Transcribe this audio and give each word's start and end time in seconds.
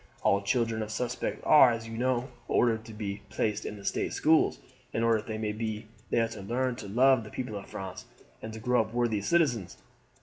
All 0.23 0.41
children 0.41 0.81
of 0.81 0.89
suspects 0.91 1.43
are, 1.45 1.69
as 1.69 1.87
you 1.87 1.95
know, 1.95 2.29
ordered 2.47 2.85
to 2.85 2.91
be 2.95 3.21
placed 3.29 3.67
in 3.67 3.77
the 3.77 3.85
state 3.85 4.13
schools, 4.13 4.57
in 4.93 5.03
order 5.03 5.19
that 5.19 5.27
they 5.27 5.37
may 5.37 5.51
there 6.09 6.27
learn 6.41 6.75
to 6.77 6.87
love 6.87 7.23
the 7.23 7.29
people 7.29 7.55
of 7.55 7.69
France 7.69 8.05
and 8.41 8.51
to 8.51 8.59
grow 8.59 8.81
up 8.81 8.95
worthy 8.95 9.21
citizens. 9.21 9.77